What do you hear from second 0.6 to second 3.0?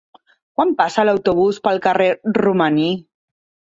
passa l'autobús pel carrer Romaní?